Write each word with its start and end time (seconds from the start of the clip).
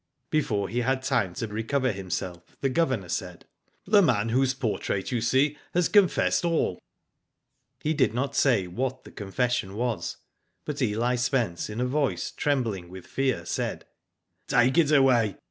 Before 0.31 0.67
he 0.67 0.79
had 0.79 1.03
time 1.03 1.35
to 1.35 1.45
recover 1.47 1.91
himself, 1.91 2.41
the 2.59 2.69
Governor 2.69 3.07
said:" 3.07 3.45
The 3.85 4.01
man 4.01 4.29
whose 4.29 4.55
portrait 4.55 5.11
you 5.11 5.21
see 5.21 5.59
has 5.75 5.89
confessed 5.89 6.43
all." 6.43 6.81
He 7.83 7.93
did 7.93 8.11
not 8.11 8.35
say 8.35 8.65
what 8.65 9.03
the 9.03 9.11
confession 9.11 9.75
was, 9.75 10.17
but 10.65 10.81
Eli 10.81 11.17
Spence 11.17 11.69
in 11.69 11.79
a 11.79 11.85
voice, 11.85 12.31
trembling 12.31 12.89
with 12.89 13.05
fear, 13.05 13.45
said: 13.45 13.85
Take 14.47 14.79
it 14.79 14.91
away. 14.91 15.35